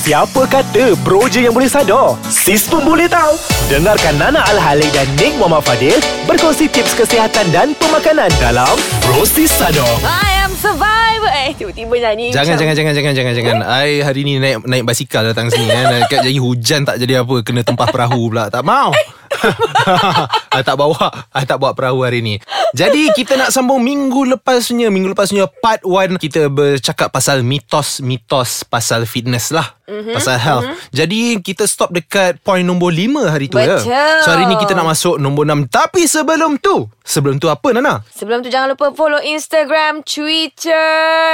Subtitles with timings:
[0.00, 2.16] Siapa kata bro je yang boleh sadar?
[2.24, 3.36] Sis pun boleh tahu.
[3.68, 5.92] Dengarkan Nana Al-Halik dan Nick Muhammad Fadil
[6.24, 9.84] berkongsi tips kesihatan dan pemakanan dalam Bro Sis Sadar.
[10.00, 13.56] I am survivor Eh tiba-tiba nyanyi Jangan macam- jangan jangan jangan jangan jangan.
[13.84, 15.92] I hari ni naik naik basikal datang sini kan.
[16.08, 18.48] Kat jadi hujan tak jadi apa kena tempah perahu pula.
[18.48, 18.96] Tak mau.
[20.56, 20.98] I tak bawa
[21.30, 22.42] I tak bawa perahu hari ni
[22.74, 29.06] Jadi kita nak sambung minggu lepasnya Minggu lepasnya part 1 Kita bercakap pasal mitos-mitos Pasal
[29.06, 30.90] fitness lah mm-hmm, Pasal health mm-hmm.
[30.90, 34.20] Jadi kita stop dekat Point nombor 5 hari tu ya Betul.
[34.26, 38.02] So hari ni kita nak masuk nombor 6 Tapi sebelum tu Sebelum tu apa Nana?
[38.10, 40.78] Sebelum tu jangan lupa follow Instagram, Twitter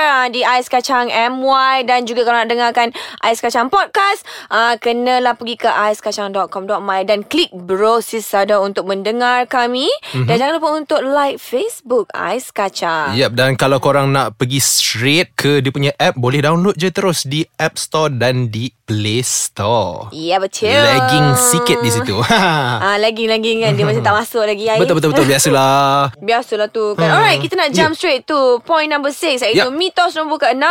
[0.08, 5.36] ah, di Ais Kacang MY dan juga kalau nak dengarkan Ais Kacang Podcast, ah, kenalah
[5.36, 10.26] pergi ke aiskacang.com.my dan klik Bro Sisada untuk mendengar kami mm-hmm.
[10.26, 13.14] dan jangan lupa untuk like Facebook Ais Kacang.
[13.14, 17.22] Yep, dan kalau korang nak pergi straight ke dia punya app, boleh download je terus
[17.22, 20.10] di App Store dan di Play Store.
[20.10, 20.70] Ya betul.
[20.70, 22.16] Lagging sikit di situ.
[22.86, 24.78] Ah, lagi-lagi kan dia masih tak masuk lagi Ais.
[24.78, 26.10] betul betul betul biasalah.
[26.26, 27.08] Biasalah tu kan.
[27.08, 27.98] Alright, kita nak jump Yeah.
[27.98, 29.72] straight to point number six iaitu Yeah.
[29.72, 30.66] mitos nombor ke-6.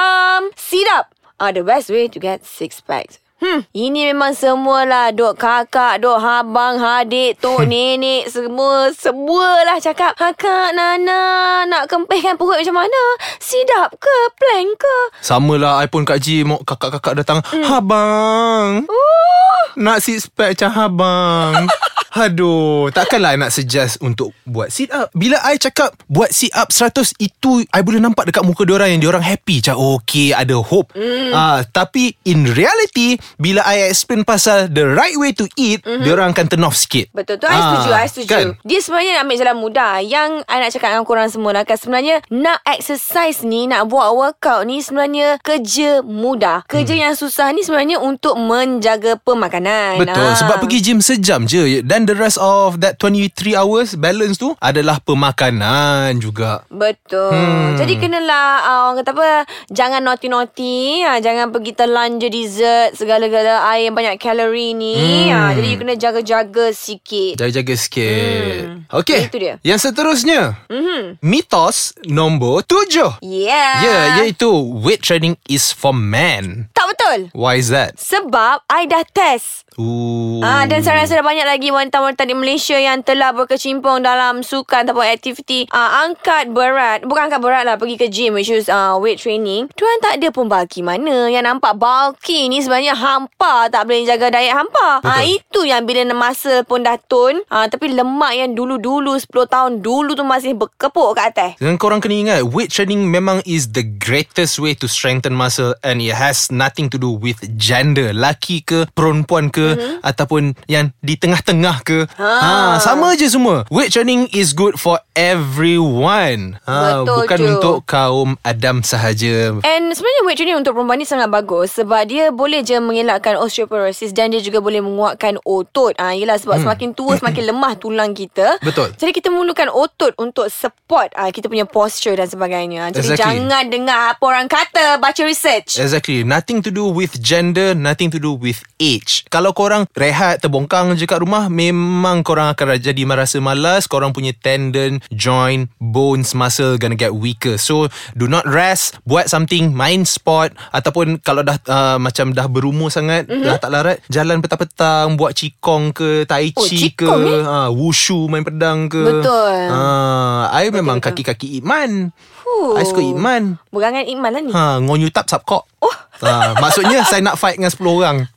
[0.55, 3.19] Sit up are the best way to get six packs.
[3.45, 5.13] Hmm, ini memang semualah.
[5.13, 12.57] Dok kakak, dok habang, adik, tok nenek semua semualah cakap, "Kakak Nana nak kempihkan perut
[12.57, 13.01] macam mana?
[13.37, 14.17] Sit up ke?
[14.33, 17.61] Plank ke?" Sama lah I pun Kak Ji mau Kakak-kakak datang Hmm.
[17.61, 18.89] Habang.
[18.89, 21.53] Oh, Nak six pack macam habang.
[22.15, 25.11] Aduh Takkanlah I nak suggest Untuk buat sit up.
[25.11, 29.01] Bila I cakap Buat sit up 100 Itu I boleh nampak dekat muka diorang Yang
[29.03, 29.59] diorang happy.
[29.59, 30.95] Macam okay Ada hope.
[30.95, 31.35] Mm.
[31.35, 36.03] uh, Tapi In reality Bila I explain pasal The right way to eat mm-hmm.
[36.03, 37.11] Diorang akan turn off sikit.
[37.11, 38.29] Betul tu I Ah, setuju I setuju.
[38.31, 38.45] kan?
[38.63, 39.93] Dia sebenarnya nak ambil jalan mudah.
[39.99, 41.77] Yang I nak cakap dengan korang semua lah kan?
[41.77, 46.63] Sebenarnya Nak exercise ni Nak buat workout ni Sebenarnya Kerja mudah.
[46.65, 47.03] Kerja hmm.
[47.09, 49.99] yang susah ni Sebenarnya untuk Menjaga pemakanan.
[49.99, 50.35] Betul Ah.
[50.35, 51.83] Sebab pergi gym sejam je.
[51.83, 56.63] Dan the rest of That 23 hours Balance tu Adalah pemakanan juga.
[56.71, 57.31] Betul.
[57.31, 57.75] Hmm.
[57.75, 59.29] Jadi kenalah uh, Orang kata apa?
[59.69, 65.31] Jangan naughty-naughty Jangan pergi telan je dessert Segala-gala air yang banyak kalori ni Hmm.
[65.31, 68.91] uh, Jadi you kena jaga-jaga sikit Jaga-jaga sikit hmm.
[68.91, 69.55] Okay Itu dia.
[69.63, 71.23] Yang seterusnya mm-hmm.
[71.23, 74.51] Mitos Nombor tujuh Yeah yeah, Iaitu
[74.83, 77.95] Weight training is for men Tak betul Why is that?
[77.95, 80.39] Sebab I dah test Ooh.
[80.39, 84.87] Ah dan saya rasa ada banyak lagi wanita-wanita di Malaysia yang telah berkecimpung dalam sukan
[84.87, 87.03] ataupun aktiviti ah, angkat berat.
[87.03, 89.67] Bukan angkat berat lah pergi ke gym which is uh, weight training.
[89.75, 91.27] Tuan tak ada pun bulky mana.
[91.27, 95.03] Yang nampak bulky ni sebenarnya hampa tak boleh jaga diet hampa.
[95.03, 99.71] Ah itu yang bila masa pun dah tone ah, tapi lemak yang dulu-dulu 10 tahun
[99.83, 101.51] dulu tu masih berkepuk kat atas.
[101.59, 105.99] Dan korang kena ingat Weight training memang is the greatest way to strengthen muscle And
[105.99, 110.05] it has nothing to do with gender Laki ke Perempuan ke mm-hmm.
[110.05, 112.77] Ataupun yang di tengah-tengah ke ha.
[112.77, 117.47] Sama je semua Weight training is good for everyone ha, Betul Bukan je.
[117.57, 122.29] untuk kaum Adam sahaja And sebenarnya weight training untuk perempuan ni sangat bagus sebab dia
[122.35, 125.95] boleh je mengelakkan osteoporosis dan dia juga boleh menguatkan otot.
[125.95, 126.65] Ah yalah sebab hmm.
[126.67, 128.59] semakin tua semakin lemah tulang kita.
[128.59, 128.91] Betul.
[128.95, 132.91] Jadi kita memerlukan otot untuk support ah kita punya posture dan sebagainya.
[132.91, 133.23] Jadi Exactly.
[133.23, 135.79] jangan dengar apa orang kata, baca research.
[135.79, 140.99] Exactly Nothing to do with gender Nothing to do with age Kalau korang rehat Terbongkang
[140.99, 146.75] je kat rumah Memang korang akan jadi merasa malas Korang punya tendon Joint Bones Muscle
[146.75, 151.97] Gonna get weaker So Do not rest Buat something Main sport Ataupun Kalau dah uh,
[151.97, 153.47] Macam dah berumur sangat mm-hmm.
[153.47, 157.41] Dah tak larat Jalan petang-petang Buat qigong ke Tai Oh, chi ke qigong, eh?
[157.41, 159.55] uh, Wushu main pedang ke Betul.
[159.71, 162.11] uh, I memang kaki-kaki Iman
[162.43, 162.77] Fuh.
[162.77, 164.51] I suka Iman Berangan Iman lah ni.
[164.53, 165.67] Ha, ngonyu tap sap kok.
[165.81, 165.95] Oh.
[166.21, 168.17] Ha, maksudnya saya nak fight dengan 10 orang.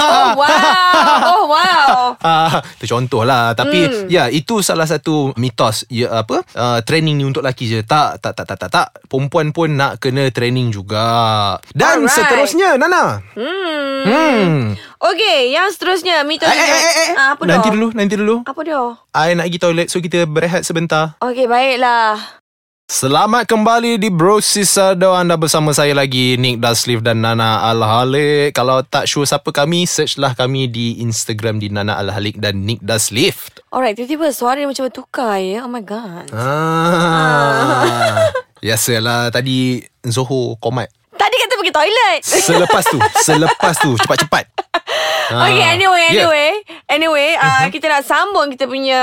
[0.00, 1.18] Oh wow.
[1.26, 1.90] Oh wow.
[2.20, 4.06] Ah, itu contoh lah Tapi hmm.
[4.06, 8.36] ya Itu salah satu Mitos ya, Apa uh, Training ni untuk lelaki je tak tak,
[8.36, 12.12] tak tak tak tak Perempuan pun nak kena training juga Dan Alright.
[12.12, 13.96] seterusnya Nana Hmm.
[14.04, 14.54] Hmm
[15.00, 17.10] Okey, yang seterusnya mitos Eh, eh, eh, eh.
[17.16, 17.74] Ah, apa Nanti dah?
[17.74, 18.82] dulu Nanti dulu Apa dia?
[19.10, 22.39] I nak pergi toilet So kita berehat sebentar Okey, baiklah.
[22.90, 28.82] Selamat kembali di Bro Sisado Anda bersama saya lagi Nick Dasliff dan Nana Al-Halik Kalau
[28.82, 33.94] tak sure siapa kami Searchlah kami di Instagram Di Nana Al-Halik dan Nick Dasliff Alright,
[33.94, 35.62] tiba-tiba suara macam bertukar ya.
[35.62, 36.26] Oh my god.
[36.34, 38.26] Ah.
[38.58, 40.90] Biasalah tadi Zoho komat.
[41.60, 42.20] Pergi toilet.
[42.24, 44.44] Selepas tu, selepas tu cepat-cepat.
[45.30, 45.46] Ah.
[45.46, 46.26] Okay, anyway, Yeah.
[46.26, 46.50] anyway.
[46.90, 48.98] Anyway, uh, kita nak sambung kita punya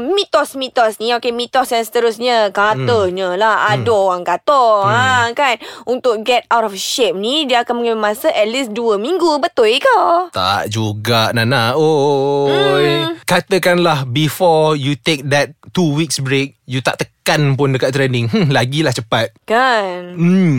[0.00, 1.12] mitos-mitos ni.
[1.12, 2.48] Okay, mitos yang seterusnya.
[2.48, 3.38] Katanya Hmm.
[3.38, 4.62] lah, ada orang kata.
[4.88, 5.60] Ha, kan?
[5.84, 9.36] Untuk get out of shape ni, dia akan mengambil masa at least 2 minggu.
[9.36, 10.00] Betul ke?
[10.32, 13.20] Tak juga Nana Oi Hmm.
[13.28, 17.15] Katakanlah Before you take that Two weeks break You tak tekan
[17.56, 20.14] pun Dekat training hmm, Lagilah cepat Kan?
[20.14, 20.58] Hmm.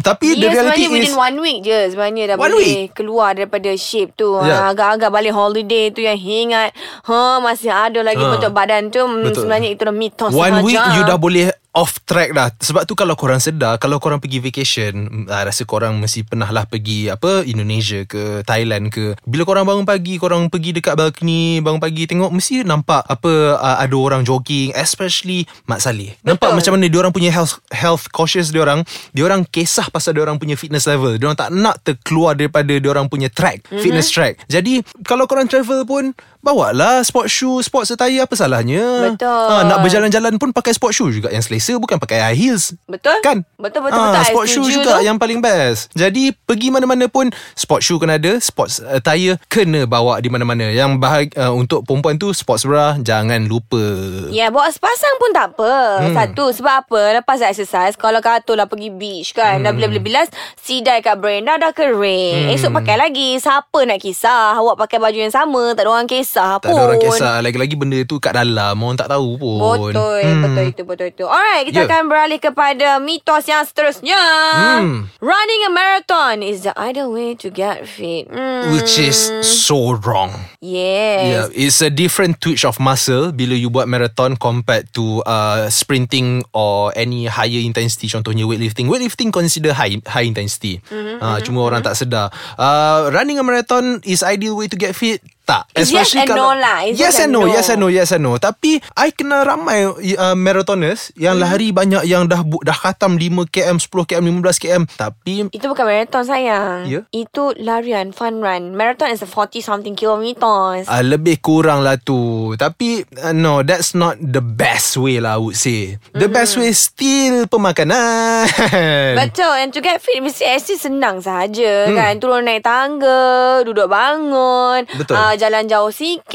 [0.00, 3.30] Tapi the Dia reality sebenarnya within is one week je sebenarnya dah One boleh keluar
[3.32, 4.34] daripada shape tu.
[4.38, 4.58] Ya.
[4.58, 6.74] Ha, agak-agak balik holiday tu yang ingat
[7.04, 8.30] ha masih ada lagi Ha.
[8.32, 9.00] bentuk badan tu.
[9.00, 9.44] Hmm, Betul.
[9.44, 10.64] Sebenarnya itu dah mitos One sahaja.
[10.64, 11.44] week you dah boleh
[11.78, 12.50] off track dah.
[12.58, 14.92] Sebab tu kalau korang sedar Kalau korang pergi vacation
[15.30, 19.14] uh, Rasa korang mesti pernah lah pergi Apa Indonesia ke Thailand ke.
[19.22, 23.76] Bila korang bangun pagi Korang pergi dekat balcony Bangun pagi tengok Mesti nampak Apa uh,
[23.78, 26.18] Ada orang jogging Especially Mak Saleh.
[26.26, 26.58] Nampak Betul.
[26.58, 28.82] macam mana Diorang punya health Health cautious diorang
[29.14, 31.14] Diorang kisah pasal Diorang punya fitness level.
[31.14, 33.82] Diorang tak nak terkeluar Daripada diorang punya track Mhm.
[33.84, 34.48] Fitness track.
[34.48, 39.12] Jadi Kalau korang travel pun Bawa lah sport shoe Sport attire Apa salahnya?
[39.12, 39.28] Betul.
[39.28, 42.72] Ah, Nak berjalan-jalan pun pakai sport shoe juga yang selesa bukan pakai high heels.
[42.88, 43.20] Betul?
[43.20, 43.44] Kan?
[43.60, 44.32] Betul, betul, Ah, betul.
[44.32, 45.04] Sport shoe juga tu.
[45.04, 45.92] yang paling best.
[45.92, 50.72] Jadi pergi mana-mana pun sport shoe kena ada, sports attire kena bawa di mana-mana.
[50.72, 53.82] Yang bahag, uh, untuk perempuan tu sports bra jangan lupa.
[54.30, 55.72] Ya, bawa sepasang pun tak apa.
[56.00, 56.14] Hmm.
[56.14, 57.00] Satu, sebab apa?
[57.18, 59.64] Lepas exercise, kalau katalah pergi beach kan, hmm.
[59.66, 62.46] dah bila-bila bilas, sidai kat brand dah, kering.
[62.46, 62.54] Hmm.
[62.54, 63.34] Esok pakai lagi.
[63.36, 64.54] Siapa nak kisah?
[64.54, 66.76] Awak pakai baju yang sama, tak ada orang kisah Tak pun.
[66.76, 70.42] ada orang kisah Lagi-lagi benda tu kat dalam Orang tak tahu pun Betul, hmm.
[70.44, 71.24] betul itu, betul itu.
[71.24, 71.86] Alright, kita Ya.
[71.88, 74.20] akan beralih kepada mitos yang seterusnya.
[74.52, 75.08] Hmm.
[75.18, 78.28] Running a marathon is the ideal way to get fit.
[78.28, 78.72] Hmm.
[78.72, 81.22] Which is so wrong Yes.
[81.22, 86.42] Yeah, it's a different twitch of muscle bila you buat marathon compared to uh, sprinting
[86.50, 88.90] or any higher intensity contohnya weightlifting.
[88.90, 90.82] Weightlifting consider high high intensity.
[90.90, 92.34] Mm-hmm, uh, cuma orang tak sedar.
[92.58, 95.22] Uh, running a marathon is ideal way to get fit.
[95.48, 95.72] Tak.
[95.72, 96.84] It's yes and no lah.
[96.84, 97.54] It's yes yes and no, no.
[97.56, 98.36] yes and no, yes and no.
[98.36, 101.46] Tapi I kenal ramai uh, marathoners yang Hmm.
[101.46, 105.86] lari banyak yang dah dah khatam 5 km, 10 km, 15 km tapi Itu bukan
[105.86, 106.90] marathon sayang.
[106.90, 107.00] Ya?
[107.14, 108.74] Itu larian, fun run.
[108.74, 110.90] Marathon is a 40 something kilometers.
[110.90, 115.40] Uh, lebih kurang lah tu Tapi uh, No that's not the best way lah I
[115.40, 116.34] would say The mm-hmm.
[116.34, 118.50] best way Still pemakanan
[119.22, 121.96] Betul And to get fit Mesti actually senang sahaja hmm.
[121.96, 125.14] kan Turun naik tangga Duduk bangun Betul.
[125.14, 126.26] ah, Jalan jauh sikit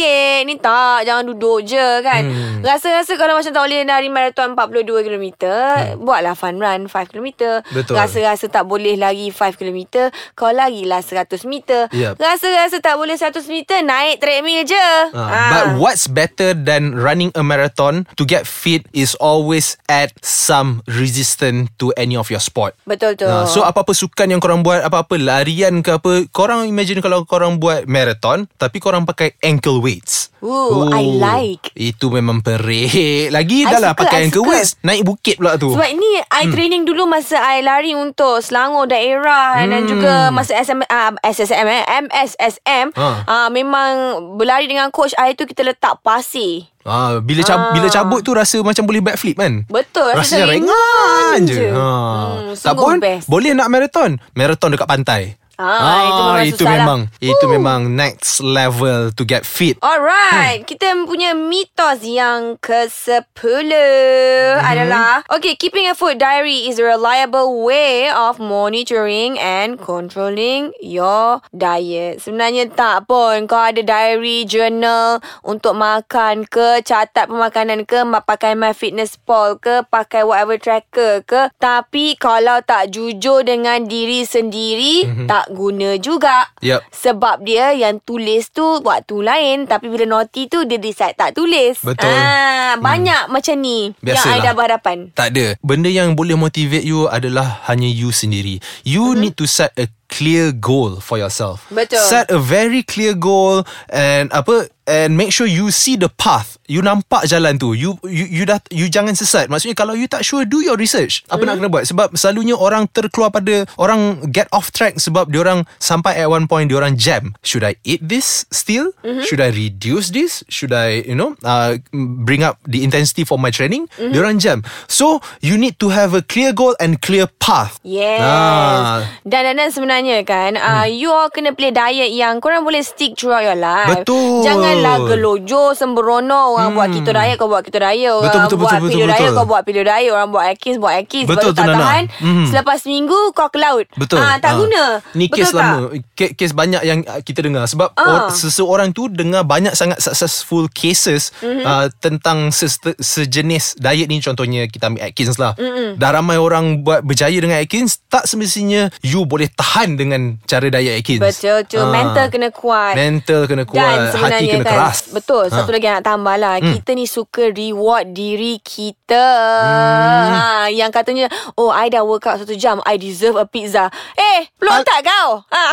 [0.44, 2.64] Ni tak Jangan duduk je kan Hmm.
[2.64, 6.00] Rasa-rasa kalau macam tak boleh Lari marathon 42km hmm.
[6.00, 7.28] Buatlah fun run 5km
[7.66, 7.94] Betul.
[7.94, 12.16] Rasa-rasa tak boleh lari 5km Kau larilah 100 meter Yep.
[12.16, 15.50] Rasa-rasa tak boleh 100 meter Naik treadmill je Uh, Ah.
[15.50, 21.74] But what's better than running a marathon to get fit is always add some resistance
[21.76, 22.78] to any of your sport.
[22.84, 27.00] Betul tu Uh, so apa-apa sukan yang korang buat Apa-apa larian ke apa Korang imagine
[27.00, 31.72] kalau korang buat marathon Tapi korang pakai ankle weights Ooh, I like.
[31.72, 32.92] Itu memang perik
[33.32, 34.52] Lagi I dah lah pakai I ankle suka.
[34.52, 38.86] weights Naik bukit pula tu Sebab ni I training dulu masa I lari untuk Selangor
[38.86, 39.72] daerah hmm.
[39.72, 43.08] dan juga masa SM, uh, SSM eh, MSSM Ha.
[43.24, 43.92] uh, memang
[44.36, 46.68] berlari dengan coach I tu kita letak pasir.
[46.84, 47.72] Ah, bila cab- Ah.
[47.72, 49.64] bila cabut tu rasa macam boleh backflip kan?
[49.66, 51.56] Betul, rasa Rasanya ringan ringan je.
[51.56, 51.68] je.
[51.72, 51.88] Ha.
[51.88, 53.26] Hmm, tak pun best.
[53.26, 54.20] boleh nak marathon.
[54.34, 55.22] Marathon dekat pantai.
[55.62, 56.74] Ah, itu memang itu lah.
[56.74, 59.78] memang itu memang next level to get fit.
[59.86, 60.68] Alright, hmm.
[60.68, 64.60] kita punya mitos yang ke-10 Mhm.
[64.60, 71.42] adalah Okay, keeping a food diary is a reliable way of monitoring and controlling your
[71.54, 72.22] diet.
[72.22, 79.62] Sebenarnya tak pun kau ada diary, journal untuk makan ke, catat pemakanan ke, pakai MyFitnessPal
[79.62, 81.50] ke, pakai whatever tracker ke.
[81.58, 85.28] Tapi kalau tak jujur dengan diri sendiri, mm-hmm.
[85.28, 86.48] tak guna juga.
[86.64, 86.86] Yup.
[86.94, 91.80] Sebab dia yang tulis tu waktu lain tapi bila naughty tu dia decide tak tulis.
[91.82, 92.08] Betul.
[92.08, 93.32] Ah, banyak hmm.
[93.34, 94.40] macam ni yang Biasalah.
[94.40, 94.98] I dah berhadapan.
[95.12, 95.46] Tak ada.
[95.60, 98.62] Benda yang boleh motivate you adalah hanya you sendiri.
[98.86, 99.22] You mm-hmm.
[99.22, 101.66] need to set a clear goal for yourself.
[101.74, 102.06] Betul.
[102.06, 106.60] Set a very clear goal and apa and make sure you see the path.
[106.68, 107.76] You nampak jalan tu.
[107.76, 109.52] You you you dah you jangan sesat.
[109.52, 111.24] Maksudnya kalau you tak sure do your research.
[111.28, 111.48] Apa mm.
[111.48, 111.84] nak kena buat?
[111.88, 116.72] Sebab selalunya orang terkeluar pada orang get off track sebab diorang sampai at one point
[116.72, 117.36] diorang jam.
[117.44, 118.96] Should I eat this still?
[119.04, 119.24] Mm-hmm.
[119.28, 120.44] Should I reduce this?
[120.48, 121.80] Should I you know uh,
[122.24, 123.92] bring up the intensity for my training?
[124.00, 124.12] Mm-hmm.
[124.16, 124.64] Diorang jam.
[124.88, 127.80] So you need to have a clear goal and clear path.
[127.84, 128.24] Yes.
[128.24, 129.04] Ah.
[129.28, 132.84] Dan dan dan sebenarnya sebenarnya kan uh, You all kena play diet Yang korang boleh
[132.84, 134.44] stick Throughout your life Betul.
[134.44, 138.70] Janganlah gelojo Sembrono Orang buat keto diet Kau buat keto diet Orang Betul, betul, buat
[138.70, 139.34] betul, paleo betul, diet betul.
[139.34, 141.80] Kau buat paleo diet Orang buat Atkins Buat Atkins Betul tu, tak Nana.
[141.80, 142.46] tahan Mhm.
[142.46, 144.58] Selepas seminggu Kau ke laut Betul ah, Tak Ah.
[144.60, 144.84] guna
[145.14, 145.58] Ni Betul kes tak?
[145.58, 145.78] lama
[146.14, 148.04] Kes, kes banyak yang uh, kita dengar Sebab Ah.
[148.04, 151.48] or, seseorang tu Dengar banyak sangat Successful cases Mhm.
[151.54, 151.66] mm-hmm.
[151.66, 155.96] uh, Tentang ses, sejenis diet ni Contohnya kita ambil Atkins lah mm-hmm.
[155.96, 160.98] Dah ramai orang buat Berjaya dengan Atkins Tak semestinya You boleh tahan Dengan cara diet
[160.98, 161.88] Atkins Betul tu Ah.
[161.88, 162.94] Mental kena kuat.
[162.94, 163.80] Mental kena kuat.
[163.80, 164.98] Dan Hati kena kan, keras.
[165.10, 165.74] Betul Satu Ha.
[165.74, 166.56] lagi nak tambah lah.
[166.58, 166.74] Hmm.
[166.76, 169.28] Kita ni suka reward diri kita.
[169.60, 170.30] Hmm.
[170.30, 173.88] ha, Yang katanya Oh I dah work out satu jam I deserve a pizza.
[174.14, 175.42] Eh Peluk Al- tak kau?
[175.48, 175.64] Ha.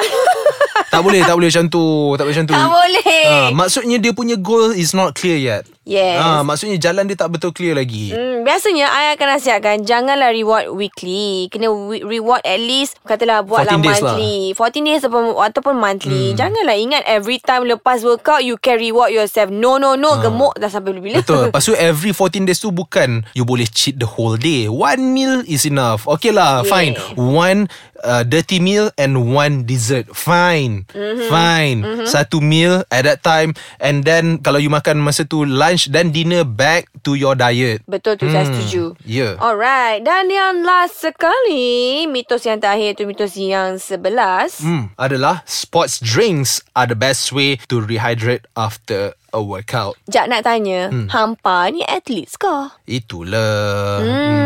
[0.88, 1.84] Tak boleh Tak boleh macam tu.
[2.14, 2.54] Tak boleh macam tu.
[2.54, 3.24] Tak boleh.
[3.26, 6.20] Ah, Maksudnya dia punya goal Is not clear yet Yes.
[6.20, 8.12] Ah, Maksudnya jalan dia tak betul clear lagi.
[8.12, 11.48] Hmm, biasanya I akan nasihatkan Janganlah reward weekly.
[11.48, 14.14] Kena we- reward at least Katalah buatlah 14 days lah.
[14.14, 14.36] monthly.
[14.52, 16.24] 14 days ataupun, ataupun monthly.
[16.30, 16.36] Hmm.
[16.36, 19.48] Janganlah ingat every time lepas workout You can reward yourself.
[19.48, 20.20] No no no.
[20.20, 21.24] Gemuk dah sampai bila-bila.
[21.24, 21.44] Betul.
[21.48, 24.68] Lepas tu every 14 days tu Bukan You boleh cheat the whole day.
[24.68, 26.04] One meal is enough.
[26.06, 26.68] Okay lah Yeah.
[26.68, 26.92] Fine.
[27.16, 27.60] One
[28.02, 31.28] uh, dirty meal And one dessert Fine mm-hmm.
[31.28, 32.06] Fine mm-hmm.
[32.08, 36.42] Satu meal At that time And then Kalau you makan masa tu Lunch Then dinner
[36.44, 39.36] Back to your diet Betul tu saya setuju Ya.
[39.40, 45.98] Alright Dan yang last sekali Mitos yang terakhir tu Mitos yang sebelas Hmm, adalah sports
[46.02, 49.96] drinks are the best way to rehydrate after a workout.
[50.10, 51.06] Jap nak tanya Hmm.
[51.10, 52.70] Hampa ni athletes ke?
[52.86, 54.02] Itulah.
[54.02, 54.39] Hmm.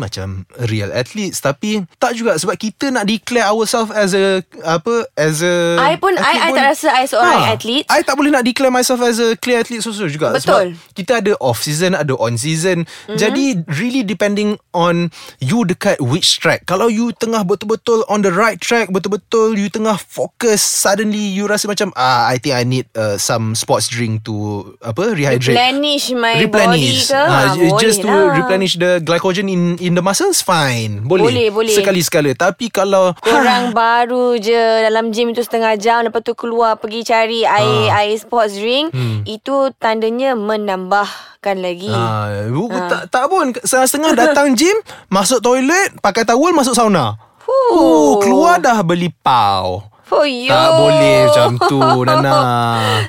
[0.00, 5.44] Macam real athletes tapi tak juga sebab kita nak declare ourselves as a apa as
[5.44, 7.84] a I pun- I- athlete I tak rasa I seorang athlete.
[7.86, 10.40] I tak boleh nak declare myself as a clear athlete also juga Betul.
[10.40, 13.18] sebab kita ada off season ada on season mm-hmm.
[13.20, 13.44] jadi
[13.76, 18.88] really depending on you dekat which track kalau you tengah betul-betul on the right track
[18.88, 23.52] betul-betul you tengah fokus suddenly you rasa macam ah I think I need uh, some
[23.52, 27.20] sports drink to apa rehydrate Replenish my replenish body ke?
[27.20, 28.32] Ah, j- just to lah.
[28.32, 31.72] replenish the glycogen in in the muscles fine boleh Boleh, boleh.
[31.72, 36.74] sekali sekala tapi kalau Korang baru je dalam gym tu setengah jam lepas tu keluar
[36.74, 39.22] pergi cari air air sports drink Hmm.
[39.22, 41.88] itu tandanya menambahkan lagi.
[41.88, 44.74] Ah, bu- tak tak pun setengah-setengah datang gym,
[45.06, 47.14] masuk toilet, pakai towel, masuk sauna.
[47.46, 49.84] Oh, keluar dah beli pau.
[50.20, 50.48] You.
[50.48, 52.34] Tak boleh macam tu, Nana.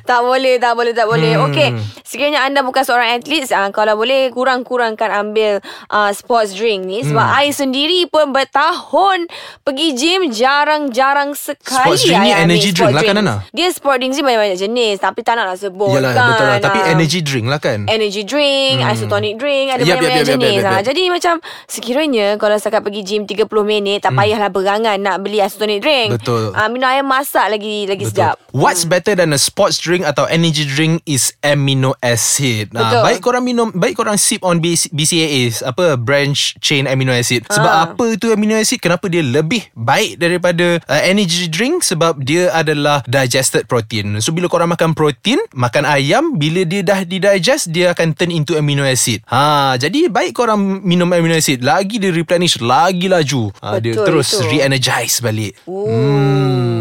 [0.02, 1.34] Tak boleh, tak boleh, tak boleh.
[1.34, 1.46] Hmm.
[1.46, 1.70] Okey,
[2.04, 7.02] sekiranya anda bukan seorang atlet, uh, kalau boleh kurang-kurangkan ambil uh, sports drink ni.
[7.02, 7.40] Sebab Hmm.
[7.40, 9.26] I sendiri pun bertahun
[9.62, 11.96] pergi gym jarang-jarang sekali.
[11.96, 13.36] Sports drink ni I energy drink lah kan, Nana?
[13.50, 14.96] Dia sport drink ni banyak-banyak jenis.
[14.98, 16.26] Tapi tak nak nak sebut Yalah, kan.
[16.30, 16.60] betul lah.
[16.60, 16.92] Tapi Ah.
[16.92, 17.80] energy drink lah kan.
[17.86, 18.92] Energy drink hmm.
[18.92, 20.74] Isotonic drink Ada yap, banyak-banyak yap, yap, jenis yap, yap, ha.
[20.74, 20.84] yap.
[20.84, 21.34] Jadi macam
[21.66, 26.18] Sekiranya Kalau setakat pergi gym 30 minit Tak payahlah berangan Nak beli isotonic drink Hmm.
[26.18, 26.44] Betul.
[26.52, 30.68] ha, Minum air masak lagi Lagi sedap What's better than a sports drink atau energy
[30.68, 32.76] drink is amino acid.
[32.76, 33.04] Nah, Betul.
[33.08, 37.48] baik korang minum, baik korang sip on BC, BCAAs, apa branch chain amino acid.
[37.48, 37.88] Sebab Ah.
[37.88, 38.84] apa tu amino acid?
[38.84, 41.80] Kenapa dia lebih baik daripada uh, energy drink?
[41.82, 44.20] Sebab dia adalah digested protein.
[44.20, 48.60] So bila korang makan protein, makan ayam, bila dia dah didigest, dia akan turn into
[48.60, 49.24] amino acid.
[49.32, 53.48] Ha, jadi baik korang minum amino acid, lagi dia replenish lagi laju.
[53.64, 54.44] Ha, dia Betul terus itu.
[54.52, 55.56] re-energize balik.
[55.64, 56.81] Hmm.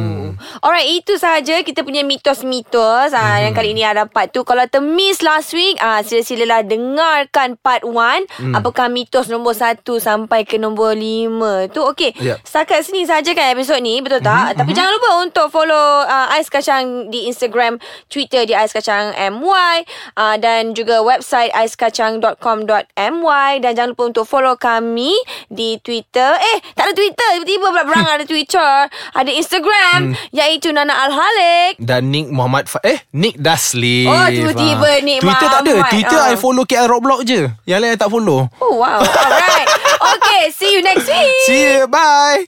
[0.61, 3.43] Alright, itu sahaja kita punya mitos-mitos ah Hmm.
[3.47, 4.43] yang kali ini ada part tu.
[4.43, 8.27] Kalau termiss last week, ah sila-silalah dengarkan part 1.
[8.37, 8.53] Hmm.
[8.53, 11.81] Apakah mitos nombor 1 sampai ke nombor 5 tu.
[11.85, 12.17] Okey.
[12.17, 12.43] Yep.
[12.43, 14.57] Setakat sini saja kan episod ni, betul tak?
[14.57, 19.75] Tapi jangan lupa untuk follow uh, Ais Kacang di Instagram, Twitter di Ais Kacang MY
[20.17, 25.13] uh, dan juga website aiskacang.com.my dan jangan lupa untuk follow kami
[25.49, 26.37] di Twitter.
[26.37, 27.29] Eh, tak ada Twitter.
[27.39, 28.73] Tiba-tiba pula berangan ada Twitter.
[29.15, 31.75] Ada Instagram iaitu Nana Al-Halik.
[31.77, 35.91] Dan Nick Muhammad Fa- Eh Nick Dasli Oh, tiba-tiba Nick Twitter tak ada Muhammad.
[35.91, 36.31] Twitter Ah.
[36.31, 39.03] I follow KL Rockblock je Yang lain I tak follow Oh, wow.
[39.03, 39.69] Alright.
[40.01, 41.35] Okay, see you next week.
[41.45, 42.47] See you Bye